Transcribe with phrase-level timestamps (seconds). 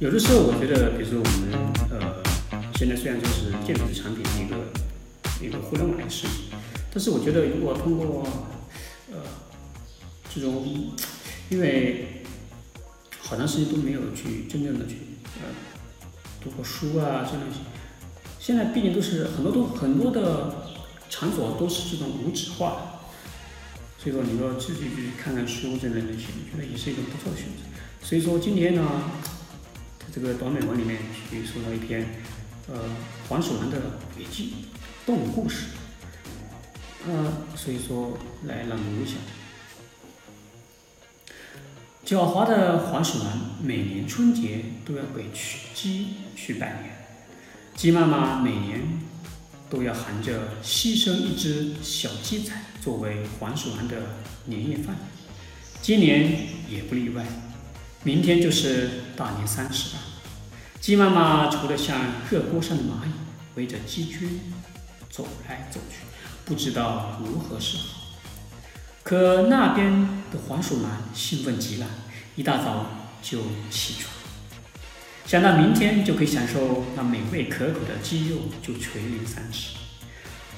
[0.00, 1.50] 有的时候我觉得，比如说我们
[1.90, 2.22] 呃，
[2.76, 4.56] 现在虽然说是电子产品的一个
[5.44, 6.54] 一个互联网的世界，
[6.94, 8.24] 但是我觉得如果通过
[9.10, 9.18] 呃
[10.32, 10.94] 这种，
[11.50, 12.22] 因为
[13.18, 14.98] 好长时间都没有去真正的去
[15.42, 15.50] 呃
[16.44, 17.58] 读过书啊这东西，
[18.38, 20.68] 现在毕竟都是很多都很多的
[21.10, 22.80] 场所都是这种无纸化的，
[23.98, 27.66] 所以说你说自己去看看书之类的东西，我觉得也是一个不错的选择。
[28.00, 29.02] 所以说今天呢，
[30.12, 30.98] 这个短美文里面
[31.30, 32.06] 去说到一篇
[32.68, 32.84] 呃
[33.28, 33.78] 黄鼠狼的
[34.16, 34.52] 笔记
[35.06, 35.66] 动物故事，
[37.06, 39.14] 呃，所以说来朗读一下。
[42.04, 46.96] 狡猾的黄鼠狼每年春节都要给去鸡去拜年，
[47.76, 48.80] 鸡妈妈每年
[49.68, 53.96] 都要含着牺牲一只小鸡仔作为黄鼠狼的
[54.46, 54.96] 年夜饭，
[55.82, 57.26] 今年也不例外。
[58.04, 60.02] 明天就是大年三十了，
[60.80, 61.98] 鸡妈妈除了像
[62.30, 63.10] 热锅上的蚂蚁，
[63.56, 64.28] 围着鸡圈
[65.10, 65.98] 走来走去，
[66.44, 68.00] 不知道如何是好。
[69.02, 69.92] 可那边
[70.30, 71.86] 的黄鼠狼兴奋极了，
[72.36, 72.86] 一大早
[73.20, 73.40] 就
[73.70, 74.12] 起床，
[75.26, 79.76] 想到明天就可以享受那美味可口的鸡肉，就垂涎三尺。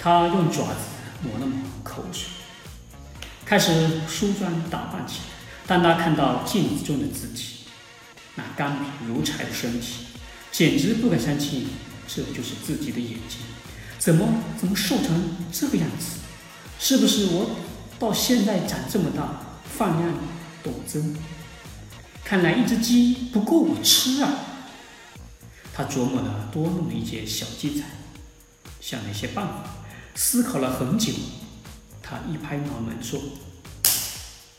[0.00, 0.74] 他用爪子
[1.22, 2.28] 抹了抹口水，
[3.44, 5.24] 开始梳妆打扮起来。
[5.66, 7.64] 当他看到镜子中的自己，
[8.34, 10.06] 那干瘪如柴的身体，
[10.58, 11.68] 简直不敢相信
[12.08, 13.38] 这就是自己的眼睛。
[13.96, 14.26] 怎么
[14.58, 16.18] 怎么瘦成这个样子？
[16.80, 17.50] 是不是我
[17.96, 20.14] 到现在长这么大，饭量
[20.64, 21.14] 陡增？
[22.24, 24.32] 看来一只鸡不够我吃啊！
[25.72, 27.84] 他琢磨了多弄了一些小鸡仔，
[28.80, 29.76] 想了一些办法，
[30.16, 31.12] 思考了很久。
[32.02, 33.20] 他一拍脑门说。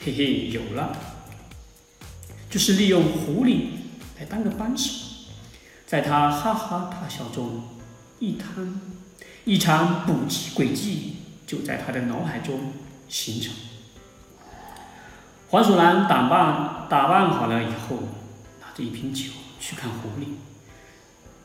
[0.00, 0.98] 嘿嘿，有了，
[2.50, 3.66] 就是利用狐狸
[4.18, 4.90] 来当个帮手，
[5.86, 7.62] 在他哈哈大笑中，
[8.18, 8.80] 一摊
[9.44, 12.72] 一场捕鸡诡计就在他的脑海中
[13.08, 13.52] 形成。
[15.48, 17.96] 黄鼠狼打扮打扮好了以后，
[18.60, 19.24] 拿着一瓶酒
[19.60, 20.24] 去看狐狸。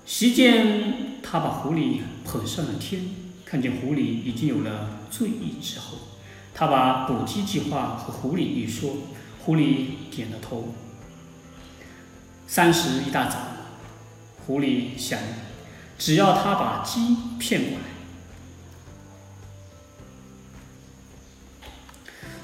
[0.06, 3.02] 席间，他把狐狸捧上了天，
[3.46, 5.98] 看见狐狸已经有了醉意之后。
[6.56, 8.92] 他把捕鸡计划和狐狸一说，
[9.44, 10.74] 狐狸点了头。
[12.48, 13.38] 三十一大早，
[14.50, 15.20] 狐狸想，
[16.00, 17.86] 只要他把鸡骗过来，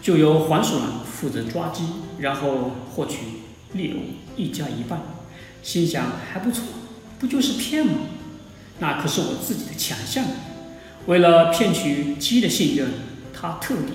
[0.03, 1.83] 就由黄鼠狼负责抓鸡，
[2.19, 3.17] 然后获取
[3.73, 4.01] 猎物，
[4.37, 5.01] 一家一半。
[5.63, 6.63] 心想还不错，
[7.17, 7.93] 不就是骗吗？
[8.77, 10.23] 那可是我自己的强项。
[11.07, 12.87] 为了骗取鸡的信任，
[13.33, 13.93] 他特地。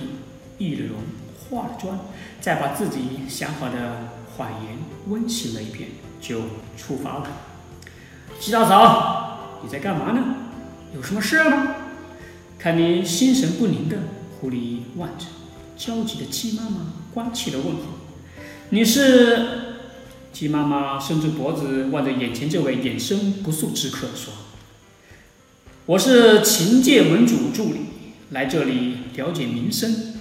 [0.57, 0.97] 易了容，
[1.39, 1.97] 化了妆，
[2.41, 4.77] 再把自己想好的谎言
[5.07, 6.41] 温习了一遍，就
[6.75, 7.50] 出发了。
[8.41, 10.35] 鸡大嫂，你在干嘛呢？
[10.95, 11.75] 有什么事吗？
[12.57, 13.99] 看你心神不宁的，
[14.39, 15.27] 狐狸望着
[15.77, 17.81] 焦急的鸡妈妈，关切的问候
[18.71, 19.69] ：“你是？”
[20.33, 24.33] 鸡妈妈伸出脖子望着眼前这位眼生不速之客，说
[25.85, 27.81] ：“我是秦界盟主助理，
[28.31, 30.15] 来这里了解民生。”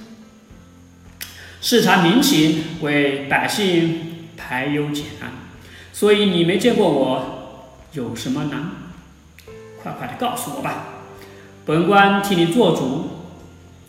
[1.62, 5.32] 视察民情，为百姓排忧解难，
[5.94, 7.40] 所以你没见过我，
[7.93, 8.71] 有什么难？
[9.83, 10.84] 快快的告诉我吧，
[11.65, 13.11] 本官替你做主。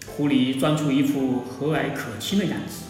[0.07, 2.83] 狐狸装出一副和蔼可亲的样子。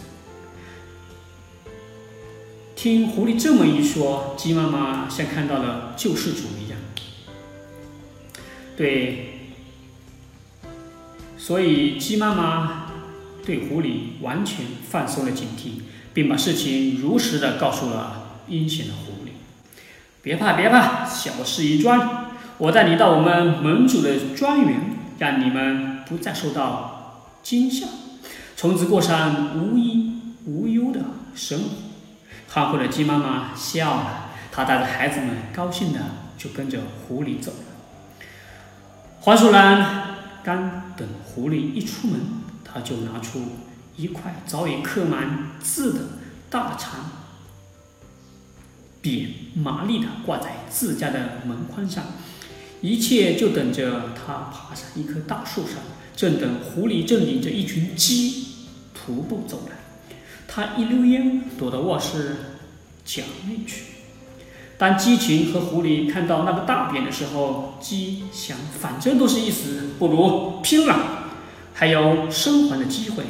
[2.74, 6.78] 听狐狸这么一说，鸡妈妈像看到了救世主一样。
[8.76, 9.52] 对，
[11.36, 12.78] 所以鸡妈妈。
[13.44, 15.82] 对狐狸完全放松了警惕，
[16.14, 19.21] 并把事情如实的告诉了阴险的狐狸。
[20.22, 22.26] 别怕，别怕，小事一桩。
[22.58, 24.80] 我带你到我们盟主的庄园，
[25.18, 27.86] 让你们不再受到惊吓，
[28.56, 31.00] 从此过上无依无忧的
[31.34, 31.66] 生活。
[32.48, 35.98] 憨厚的鸡妈妈笑了，她带着孩子们高兴的
[36.38, 38.26] 就跟着狐狸走了。
[39.20, 42.20] 黄鼠狼刚等狐狸一出门。
[42.74, 43.38] 他就拿出
[43.98, 46.00] 一块早已刻满字的
[46.48, 46.90] 大长
[49.02, 52.04] 匾，麻利的挂在自家的门框上，
[52.80, 55.76] 一切就等着他爬上一棵大树上，
[56.14, 58.46] 正等狐狸正领着一群鸡
[58.94, 59.76] 徒步走来。
[60.46, 62.36] 他一溜烟躲到卧室
[63.04, 63.84] 角内去。
[64.78, 71.30] 当鸡群和狐狸看到那个大匾的时候，鸡想，反正都是一死，不如拼了。
[71.72, 73.24] 还有生还的机会，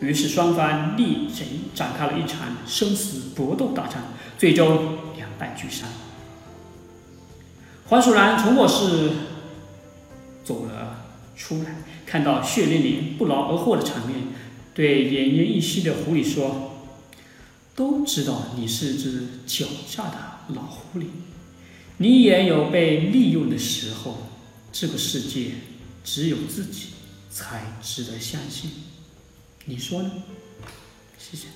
[0.00, 1.44] 于是双方立即
[1.74, 4.96] 展开了一场生死搏斗大战，最终
[5.42, 5.88] 半具山。
[7.88, 9.10] 黄鼠狼从卧室
[10.44, 11.04] 走了
[11.36, 14.28] 出来，看到血淋淋、不劳而获的场面，
[14.72, 16.86] 对奄奄一息的狐狸说
[17.74, 21.06] ：“都知道你是只狡诈的老狐狸，
[21.96, 24.28] 你也有被利用的时候。
[24.70, 25.50] 这个世界
[26.04, 26.90] 只有自己
[27.30, 28.70] 才值得相信，
[29.64, 30.12] 你说呢？”
[31.18, 31.48] 谢谢。